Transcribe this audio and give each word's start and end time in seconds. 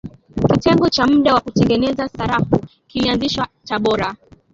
kitengo 0.51 0.89
cha 0.89 1.07
muda 1.07 1.31
cha 1.33 1.39
kutengeneza 1.39 2.07
sarafu 2.07 2.59
kilianzishwa 2.87 3.47
tabora 3.65 4.15